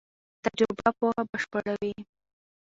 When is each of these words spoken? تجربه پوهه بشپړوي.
تجربه 0.45 0.87
پوهه 0.99 1.23
بشپړوي. 1.31 1.93